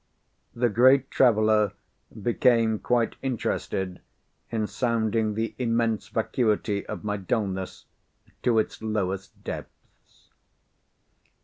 The 0.55 0.69
great 0.69 1.11
traveller 1.11 1.73
became 2.19 2.79
quite 2.79 3.17
interested 3.21 4.01
in 4.49 4.65
sounding 4.65 5.35
the 5.35 5.53
immense 5.59 6.07
vacuity 6.07 6.83
of 6.87 7.03
my 7.03 7.17
dulness 7.17 7.85
to 8.41 8.57
its 8.57 8.81
lowest 8.81 9.43
depths. 9.43 10.31